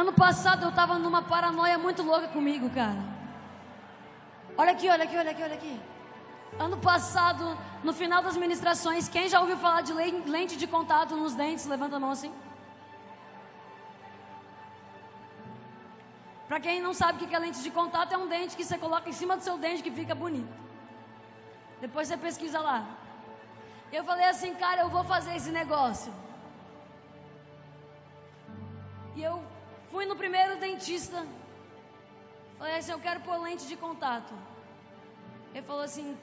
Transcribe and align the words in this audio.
Ano 0.00 0.12
passado 0.12 0.62
eu 0.66 0.72
tava 0.78 0.98
numa 0.98 1.22
paranoia 1.22 1.76
muito 1.78 2.02
louca 2.02 2.28
comigo, 2.28 2.68
cara. 2.78 3.02
Olha 4.58 4.72
aqui, 4.72 4.88
olha 4.94 5.04
aqui, 5.04 5.16
olha 5.22 5.30
aqui, 5.30 5.42
olha 5.42 5.54
aqui. 5.60 5.80
Ano 6.58 6.76
passado, 6.76 7.44
no 7.82 7.94
final 8.00 8.20
das 8.26 8.36
ministrações, 8.36 9.08
quem 9.14 9.26
já 9.32 9.40
ouviu 9.40 9.56
falar 9.56 9.80
de 9.80 9.94
lente 9.94 10.54
de 10.62 10.66
contato 10.66 11.16
nos 11.22 11.34
dentes? 11.34 11.64
Levanta 11.64 11.96
a 11.96 12.02
mão 12.04 12.10
assim. 12.10 12.32
Para 16.46 16.60
quem 16.60 16.76
não 16.86 16.92
sabe 16.92 17.24
o 17.24 17.26
que 17.26 17.34
é 17.34 17.38
lente 17.38 17.62
de 17.62 17.70
contato, 17.70 18.12
é 18.12 18.18
um 18.18 18.28
dente 18.28 18.54
que 18.54 18.64
você 18.64 18.76
coloca 18.76 19.08
em 19.08 19.18
cima 19.22 19.34
do 19.38 19.42
seu 19.48 19.56
dente 19.56 19.82
que 19.82 19.90
fica 19.90 20.14
bonito. 20.14 20.54
Depois 21.80 22.06
você 22.06 22.18
pesquisa 22.18 22.60
lá. 22.60 22.86
Eu 23.90 24.04
falei 24.04 24.26
assim, 24.26 24.54
cara, 24.54 24.82
eu 24.82 24.90
vou 24.90 25.04
fazer 25.04 25.34
esse 25.34 25.50
negócio. 25.50 26.12
E 29.16 29.22
eu 29.22 29.55
fui 29.90 30.06
no 30.06 30.16
primeiro 30.16 30.58
dentista. 30.58 31.26
Falei 32.58 32.76
assim, 32.76 32.92
eu 32.92 32.98
quero 32.98 33.20
pôr 33.20 33.36
lente 33.42 33.66
de 33.66 33.76
contato. 33.76 34.34
Ele 35.54 35.64
falou 35.64 35.82
assim, 35.82 36.16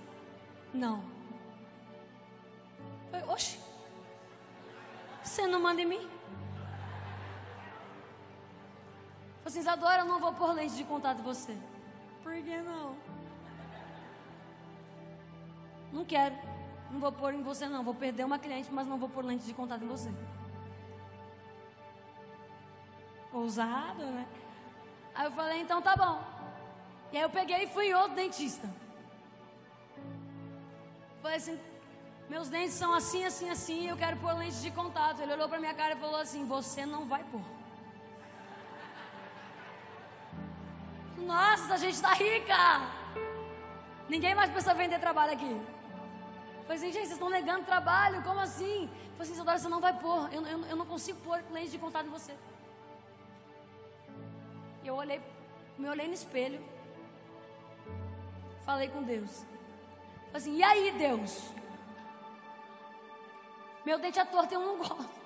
não. 0.73 1.03
Falei, 3.11 3.25
oxe, 3.27 3.59
você 5.21 5.47
não 5.47 5.61
manda 5.61 5.81
em 5.81 5.85
mim? 5.85 6.09
Falei 9.43 9.45
assim, 9.45 9.59
Isadora, 9.59 10.01
eu 10.01 10.05
não 10.05 10.19
vou 10.19 10.33
pôr 10.33 10.53
lente 10.53 10.75
de 10.75 10.83
contato 10.83 11.19
em 11.19 11.23
você. 11.23 11.57
Por 12.23 12.33
que 12.33 12.61
não? 12.61 12.95
Não 15.91 16.05
quero. 16.05 16.35
Não 16.89 16.99
vou 16.99 17.11
pôr 17.11 17.33
em 17.33 17.43
você, 17.43 17.67
não. 17.67 17.83
Vou 17.83 17.93
perder 17.93 18.23
uma 18.23 18.39
cliente, 18.39 18.71
mas 18.71 18.87
não 18.87 18.97
vou 18.97 19.09
pôr 19.09 19.23
lente 19.23 19.45
de 19.45 19.53
contato 19.53 19.83
em 19.83 19.87
você. 19.87 20.11
Ousado, 23.33 24.05
né? 24.05 24.25
Aí 25.15 25.25
eu 25.25 25.31
falei, 25.31 25.61
então 25.61 25.81
tá 25.81 25.95
bom. 25.95 26.21
E 27.11 27.17
aí 27.17 27.23
eu 27.23 27.29
peguei 27.29 27.63
e 27.63 27.67
fui 27.67 27.87
em 27.87 27.93
outro 27.93 28.15
dentista. 28.15 28.69
Falei 31.21 31.37
assim, 31.37 31.59
meus 32.29 32.49
dentes 32.49 32.73
são 32.73 32.93
assim, 32.93 33.25
assim, 33.25 33.49
assim, 33.49 33.89
eu 33.89 33.97
quero 33.97 34.17
pôr 34.17 34.33
lente 34.37 34.59
de 34.61 34.71
contato. 34.71 35.19
Ele 35.21 35.33
olhou 35.33 35.49
pra 35.49 35.59
minha 35.59 35.73
cara 35.73 35.93
e 35.93 35.99
falou 35.99 36.19
assim, 36.19 36.45
você 36.45 36.85
não 36.85 37.05
vai 37.05 37.23
pôr. 37.25 37.41
Nossa, 41.17 41.75
a 41.75 41.77
gente 41.77 42.01
tá 42.01 42.13
rica! 42.13 42.57
Ninguém 44.09 44.35
mais 44.35 44.49
precisa 44.49 44.73
vender 44.73 44.99
trabalho 44.99 45.33
aqui. 45.33 45.61
Falei 46.63 46.77
assim, 46.77 46.91
gente, 46.91 47.07
vocês 47.07 47.11
estão 47.11 47.29
negando 47.29 47.65
trabalho, 47.65 48.21
como 48.23 48.39
assim? 48.39 48.89
Falei 49.17 49.31
assim, 49.31 49.43
você 49.43 49.69
não 49.69 49.79
vai 49.79 49.93
pôr, 49.93 50.31
eu, 50.33 50.45
eu, 50.45 50.65
eu 50.65 50.75
não 50.75 50.85
consigo 50.85 51.19
pôr 51.21 51.43
lente 51.51 51.71
de 51.71 51.77
contato 51.77 52.05
em 52.05 52.09
você. 52.09 52.33
Eu 54.83 54.95
olhei, 54.95 55.21
me 55.77 55.87
olhei 55.87 56.07
no 56.07 56.13
espelho, 56.13 56.59
falei 58.65 58.89
com 58.89 59.01
Deus. 59.03 59.45
Falei 60.25 60.35
assim, 60.35 60.55
e 60.57 60.63
aí, 60.63 60.91
Deus? 60.91 61.51
Meu 63.85 63.99
dente 63.99 64.19
é 64.19 64.25
torto 64.25 64.53
e 64.53 64.55
eu 64.55 64.61
não 64.61 64.77
gosto. 64.77 65.23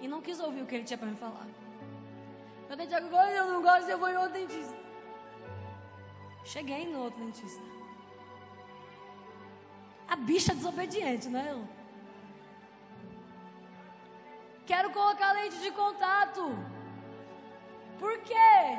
E 0.00 0.08
não 0.08 0.20
quis 0.20 0.38
ouvir 0.40 0.62
o 0.62 0.66
que 0.66 0.74
ele 0.74 0.84
tinha 0.84 0.98
para 0.98 1.08
me 1.08 1.16
falar. 1.16 1.46
Meu 2.68 2.76
dente 2.76 2.92
é 2.92 2.96
agora 2.96 3.30
eu 3.30 3.52
não 3.52 3.62
gosto, 3.62 3.88
eu 3.88 3.98
vou 3.98 4.08
em 4.08 4.16
outro 4.16 4.32
dentista. 4.32 4.76
Cheguei 6.44 6.86
no 6.86 7.04
outro 7.04 7.24
dentista. 7.24 7.62
A 10.08 10.16
bicha 10.16 10.54
desobediente, 10.54 11.28
não 11.28 11.40
é? 11.40 11.83
Quero 14.66 14.90
colocar 14.90 15.32
lente 15.32 15.58
de 15.58 15.70
contato. 15.70 16.56
Por 17.98 18.18
quê? 18.20 18.78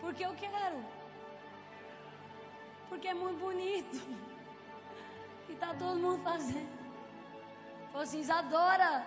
Porque 0.00 0.24
eu 0.24 0.34
quero. 0.34 0.84
Porque 2.88 3.08
é 3.08 3.14
muito 3.14 3.38
bonito. 3.38 4.00
E 5.48 5.54
tá 5.54 5.74
todo 5.74 5.98
mundo 5.98 6.22
fazendo. 6.22 6.68
Falou 7.92 8.02
assim, 8.02 8.20
Isadora. 8.20 9.04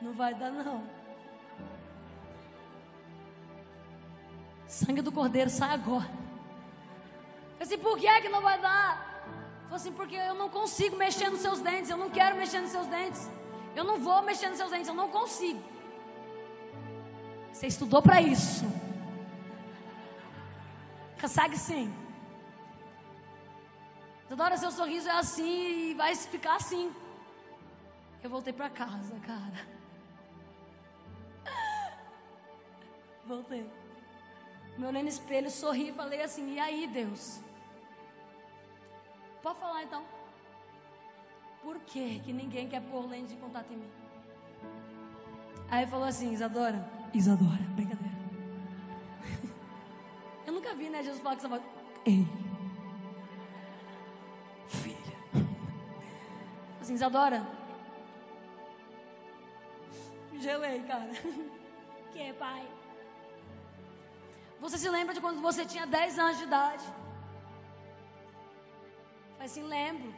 Não 0.00 0.12
vai 0.12 0.32
dar 0.34 0.50
não. 0.50 0.88
Sangue 4.66 5.02
do 5.02 5.10
cordeiro 5.10 5.50
sai 5.50 5.74
agora. 5.74 6.04
Falei 6.04 7.62
assim, 7.62 7.78
por 7.78 7.98
que 7.98 8.06
é 8.06 8.20
que 8.20 8.28
não 8.28 8.40
vai 8.40 8.60
dar? 8.60 9.07
Falei 9.68 9.76
assim, 9.76 9.92
porque 9.92 10.16
eu 10.16 10.34
não 10.34 10.48
consigo 10.48 10.96
mexer 10.96 11.28
nos 11.28 11.40
seus 11.40 11.60
dentes. 11.60 11.90
Eu 11.90 11.98
não 11.98 12.08
quero 12.08 12.36
mexer 12.36 12.60
nos 12.60 12.70
seus 12.70 12.86
dentes. 12.86 13.30
Eu 13.76 13.84
não 13.84 13.98
vou 13.98 14.22
mexer 14.22 14.48
nos 14.48 14.56
seus 14.56 14.70
dentes. 14.70 14.88
Eu 14.88 14.94
não 14.94 15.10
consigo. 15.10 15.62
Você 17.52 17.66
estudou 17.66 18.00
para 18.00 18.22
isso. 18.22 18.64
Consegue 21.20 21.58
sim. 21.58 21.92
Toda 24.26 24.44
hora 24.44 24.56
seu 24.56 24.70
sorriso 24.70 25.08
é 25.08 25.12
assim 25.12 25.90
e 25.90 25.94
vai 25.94 26.14
ficar 26.14 26.56
assim. 26.56 26.90
Eu 28.22 28.30
voltei 28.30 28.54
para 28.54 28.70
casa, 28.70 29.14
cara. 29.20 29.66
Voltei. 33.26 33.70
Me 34.78 34.86
olhei 34.86 35.02
no 35.02 35.08
espelho, 35.08 35.50
sorri 35.50 35.90
e 35.90 35.92
falei 35.92 36.22
assim: 36.22 36.54
E 36.54 36.58
aí, 36.58 36.86
Deus? 36.86 37.40
Pode 39.42 39.58
falar 39.58 39.82
então. 39.84 40.02
Por 41.62 41.78
que, 41.80 42.20
que 42.20 42.32
ninguém 42.32 42.68
quer 42.68 42.82
pôr 42.82 43.06
lente 43.06 43.34
de 43.34 43.36
contato 43.36 43.72
em 43.72 43.76
mim? 43.76 43.90
Aí 45.70 45.82
ele 45.82 45.90
falou 45.90 46.06
assim: 46.06 46.32
Isadora, 46.32 46.88
Isadora, 47.12 47.62
brincadeira. 47.76 48.16
Eu 50.46 50.52
nunca 50.52 50.74
vi, 50.74 50.88
né? 50.88 51.02
Jesus 51.02 51.22
falar 51.22 51.36
com 51.36 51.40
essa 51.40 51.48
voz: 51.48 51.62
Ei, 52.04 52.26
filha. 54.68 54.96
Assim, 56.80 56.94
Isadora. 56.94 57.46
Gelei, 60.40 60.82
cara. 60.82 61.10
Que, 62.12 62.32
pai? 62.34 62.66
Você 64.60 64.78
se 64.78 64.88
lembra 64.88 65.14
de 65.14 65.20
quando 65.20 65.40
você 65.40 65.64
tinha 65.64 65.86
10 65.86 66.18
anos 66.18 66.38
de 66.38 66.44
idade? 66.44 66.84
Assim, 69.48 69.62
lembro. 69.62 70.10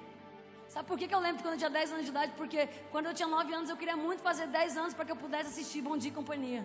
Sabe 0.73 0.87
por 0.89 0.97
que, 0.99 1.07
que 1.09 1.15
eu 1.15 1.21
lembro 1.27 1.41
quando 1.43 1.55
eu 1.55 1.63
tinha 1.63 1.71
10 1.71 1.93
anos 1.93 2.05
de 2.07 2.11
idade? 2.11 2.33
Porque 2.37 2.61
quando 2.93 3.07
eu 3.07 3.15
tinha 3.19 3.29
9 3.29 3.55
anos 3.59 3.71
eu 3.71 3.77
queria 3.81 3.97
muito 3.97 4.23
fazer 4.29 4.47
10 4.49 4.77
anos 4.77 4.93
para 4.93 5.05
que 5.05 5.13
eu 5.13 5.21
pudesse 5.25 5.51
assistir 5.51 5.81
Bom 5.89 5.97
Dia 5.97 6.11
e 6.11 6.15
Companhia. 6.21 6.63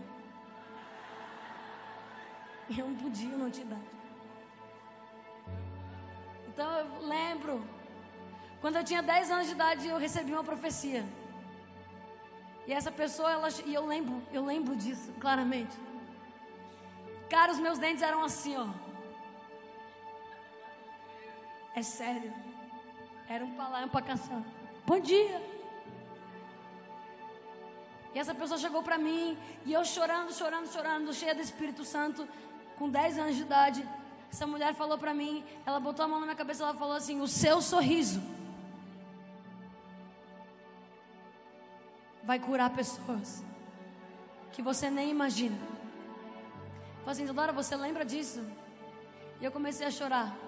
E 2.70 2.80
eu 2.82 2.88
não 2.88 2.96
podia, 2.96 3.32
eu 3.36 3.38
não 3.38 3.52
tinha 3.52 3.68
idade. 3.68 3.90
Então 6.50 6.68
eu 6.80 6.88
lembro. 7.16 7.56
Quando 8.62 8.78
eu 8.78 8.84
tinha 8.84 9.04
10 9.04 9.30
anos 9.36 9.46
de 9.46 9.54
idade 9.54 9.88
eu 9.88 10.00
recebi 10.00 10.32
uma 10.32 10.48
profecia. 10.52 11.06
E 12.66 12.74
essa 12.74 12.92
pessoa, 12.92 13.32
ela, 13.32 13.50
e 13.64 13.76
eu 13.76 13.86
lembro, 13.86 14.16
eu 14.34 14.44
lembro 14.44 14.76
disso 14.76 15.14
claramente. 15.20 15.78
Cara, 17.30 17.52
os 17.52 17.60
meus 17.60 17.78
dentes 17.78 18.02
eram 18.02 18.24
assim, 18.24 18.58
ó. 18.58 18.68
É 21.76 21.84
sério. 21.84 22.34
Era 23.28 23.44
um 23.44 23.56
palavra 23.56 23.88
para 23.88 24.02
caçar. 24.02 24.42
Bom 24.86 25.00
dia. 25.00 25.42
E 28.14 28.20
essa 28.20 28.34
pessoa 28.34 28.58
chegou 28.58 28.82
para 28.82 28.98
mim 28.98 29.38
e 29.66 29.74
eu 29.74 29.84
chorando, 29.84 30.32
chorando, 30.32 30.72
chorando, 30.72 31.14
cheia 31.14 31.36
do 31.36 31.42
Espírito 31.42 31.84
Santo, 31.84 32.28
com 32.78 32.90
10 32.90 33.18
anos 33.18 33.36
de 33.36 33.42
idade. 33.42 33.88
Essa 34.32 34.46
mulher 34.46 34.74
falou 34.74 34.98
para 34.98 35.14
mim, 35.14 35.44
ela 35.66 35.80
botou 35.80 36.06
a 36.06 36.08
mão 36.08 36.20
na 36.20 36.26
minha 36.26 36.36
cabeça, 36.36 36.64
ela 36.64 36.74
falou 36.74 36.96
assim: 36.96 37.20
"O 37.20 37.28
seu 37.28 37.62
sorriso 37.62 38.22
vai 42.24 42.40
curar 42.40 42.70
pessoas 42.70 43.44
que 44.52 44.62
você 44.62 44.90
nem 44.90 45.10
imagina." 45.10 45.58
Falei 47.00 47.12
assim, 47.12 47.24
Isadora, 47.24 47.52
você 47.52 47.76
lembra 47.76 48.04
disso? 48.04 48.44
E 49.40 49.46
eu 49.46 49.52
comecei 49.52 49.86
a 49.86 49.92
chorar. 49.92 50.45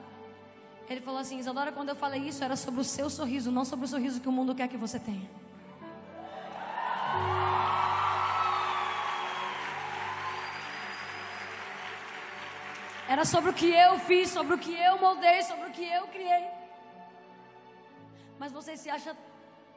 Ele 0.90 1.02
falou 1.02 1.20
assim, 1.20 1.38
Isadora, 1.38 1.72
quando 1.72 1.90
eu 1.90 1.96
falei 1.96 2.22
isso, 2.22 2.44
era 2.44 2.56
sobre 2.56 2.80
o 2.80 2.84
seu 2.84 3.10
sorriso, 3.10 3.52
não 3.52 3.66
sobre 3.66 3.86
o 3.86 3.88
sorriso 3.90 4.22
que 4.22 4.30
o 4.30 4.32
mundo 4.32 4.56
quer 4.56 4.68
que 4.70 4.78
você 4.78 4.98
tenha. 4.98 5.30
Era 13.10 13.24
sobre 13.26 13.52
o 13.52 13.54
que 13.54 13.70
eu 13.70 14.00
fiz, 14.00 14.30
sobre 14.30 14.54
o 14.56 14.58
que 14.58 14.74
eu 14.74 14.98
moldei, 15.00 15.42
sobre 15.44 15.68
o 15.68 15.72
que 15.72 15.86
eu 15.86 16.08
criei. 16.08 16.46
Mas 18.40 18.52
você 18.52 18.78
se 18.78 18.90
acha 18.90 19.16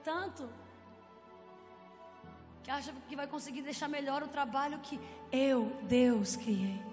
tanto 0.04 0.48
que 2.62 2.70
acha 2.70 2.92
que 3.08 3.16
vai 3.16 3.26
conseguir 3.26 3.62
deixar 3.62 3.88
melhor 3.88 4.22
o 4.22 4.28
trabalho 4.28 4.78
que 4.80 5.00
eu, 5.32 5.72
Deus, 5.82 6.36
criei. 6.36 6.89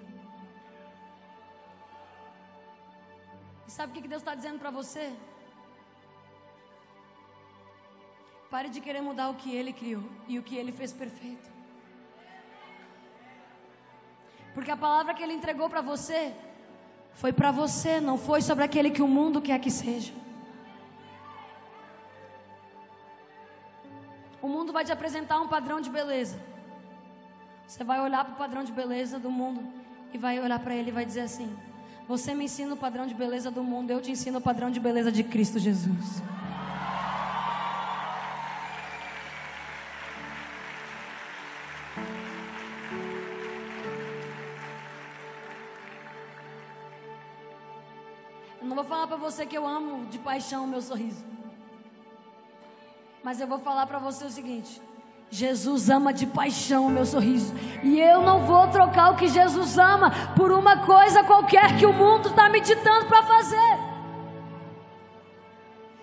E 3.68 3.70
sabe 3.70 3.92
o 3.92 4.02
que 4.02 4.08
Deus 4.08 4.22
está 4.22 4.34
dizendo 4.34 4.58
para 4.58 4.70
você? 4.70 5.12
Pare 8.50 8.70
de 8.70 8.80
querer 8.80 9.02
mudar 9.02 9.28
o 9.28 9.34
que 9.34 9.54
ele 9.54 9.74
criou 9.74 10.04
e 10.26 10.38
o 10.38 10.42
que 10.42 10.56
ele 10.56 10.72
fez 10.72 10.90
perfeito. 10.90 11.50
Porque 14.54 14.70
a 14.70 14.76
palavra 14.76 15.12
que 15.12 15.22
ele 15.22 15.34
entregou 15.34 15.68
para 15.68 15.82
você 15.82 16.34
foi 17.12 17.30
para 17.30 17.50
você, 17.50 18.00
não 18.00 18.16
foi 18.16 18.40
sobre 18.40 18.64
aquele 18.64 18.90
que 18.90 19.02
o 19.02 19.06
mundo 19.06 19.42
quer 19.42 19.60
que 19.60 19.70
seja. 19.70 20.14
O 24.40 24.48
mundo 24.48 24.72
vai 24.72 24.82
te 24.82 24.92
apresentar 24.92 25.42
um 25.42 25.48
padrão 25.48 25.78
de 25.78 25.90
beleza. 25.90 26.40
Você 27.66 27.84
vai 27.84 28.00
olhar 28.00 28.24
para 28.24 28.32
o 28.32 28.38
padrão 28.38 28.64
de 28.64 28.72
beleza 28.72 29.18
do 29.18 29.30
mundo 29.30 29.62
e 30.10 30.16
vai 30.16 30.40
olhar 30.40 30.58
para 30.58 30.74
ele 30.74 30.88
e 30.88 30.96
vai 30.98 31.04
dizer 31.04 31.20
assim: 31.20 31.54
Você 32.08 32.34
me 32.34 32.46
ensina 32.46 32.72
o 32.72 32.76
padrão 32.76 33.06
de 33.06 33.12
beleza 33.12 33.50
do 33.50 33.62
mundo, 33.62 33.90
eu 33.90 34.00
te 34.00 34.10
ensino 34.10 34.38
o 34.38 34.40
padrão 34.40 34.70
de 34.70 34.80
beleza 34.80 35.12
de 35.12 35.22
Cristo 35.22 35.58
Jesus. 35.58 36.22
Eu 48.58 48.66
não 48.66 48.74
vou 48.74 48.84
falar 48.84 49.06
para 49.06 49.18
você 49.18 49.44
que 49.44 49.58
eu 49.58 49.66
amo 49.66 50.06
de 50.06 50.18
paixão 50.18 50.64
o 50.64 50.66
meu 50.66 50.80
sorriso. 50.80 51.22
Mas 53.22 53.38
eu 53.38 53.46
vou 53.46 53.58
falar 53.58 53.86
para 53.86 53.98
você 53.98 54.24
o 54.24 54.30
seguinte: 54.30 54.80
Jesus 55.30 55.90
ama 55.90 56.12
de 56.12 56.26
paixão 56.26 56.86
o 56.86 56.90
meu 56.90 57.04
sorriso. 57.04 57.54
E 57.82 58.00
eu 58.00 58.22
não 58.22 58.40
vou 58.46 58.66
trocar 58.68 59.12
o 59.12 59.16
que 59.16 59.28
Jesus 59.28 59.78
ama 59.78 60.10
por 60.34 60.50
uma 60.50 60.78
coisa 60.78 61.22
qualquer 61.22 61.76
que 61.76 61.84
o 61.84 61.92
mundo 61.92 62.30
está 62.30 62.48
me 62.48 62.60
ditando 62.60 63.06
para 63.06 63.22
fazer. 63.22 63.88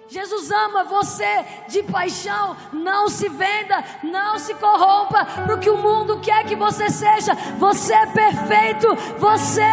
Jesus 0.07 0.51
ama 0.51 0.83
você 0.83 1.44
de 1.68 1.81
paixão. 1.83 2.56
Não 2.72 3.10
se 3.10 3.27
venda, 3.27 3.83
não 4.04 4.38
se 4.38 4.54
corrompa 4.54 5.25
para 5.25 5.56
o 5.56 5.60
que 5.60 5.69
o 5.69 5.77
mundo 5.77 6.19
quer 6.19 6.45
que 6.45 6.56
você 6.56 6.89
seja. 6.89 7.33
Você 7.57 7.94
é 7.94 8.06
perfeito, 8.06 8.95
você 9.18 9.63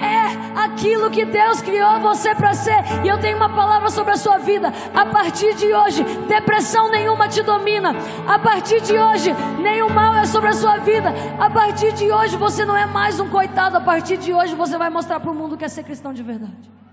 é 0.00 0.60
aquilo 0.64 1.10
que 1.10 1.24
Deus 1.24 1.60
criou 1.60 2.00
você 2.00 2.34
para 2.34 2.54
ser. 2.54 2.78
E 3.04 3.08
eu 3.08 3.18
tenho 3.18 3.36
uma 3.36 3.48
palavra 3.48 3.90
sobre 3.90 4.12
a 4.12 4.16
sua 4.16 4.38
vida. 4.38 4.72
A 4.94 5.06
partir 5.06 5.54
de 5.54 5.72
hoje, 5.72 6.04
depressão 6.26 6.90
nenhuma 6.90 7.28
te 7.28 7.42
domina. 7.42 7.94
A 8.26 8.38
partir 8.38 8.80
de 8.80 8.98
hoje, 8.98 9.34
nenhum 9.60 9.88
mal 9.88 10.14
é 10.16 10.26
sobre 10.26 10.50
a 10.50 10.52
sua 10.52 10.78
vida. 10.78 11.12
A 11.38 11.50
partir 11.50 11.92
de 11.92 12.10
hoje, 12.10 12.36
você 12.36 12.64
não 12.64 12.76
é 12.76 12.86
mais 12.86 13.20
um 13.20 13.28
coitado. 13.28 13.76
A 13.76 13.80
partir 13.80 14.16
de 14.16 14.32
hoje, 14.32 14.54
você 14.54 14.76
vai 14.78 14.90
mostrar 14.90 15.20
para 15.20 15.30
o 15.30 15.34
mundo 15.34 15.56
que 15.56 15.64
é 15.64 15.68
ser 15.68 15.84
cristão 15.84 16.12
de 16.12 16.22
verdade. 16.22 16.83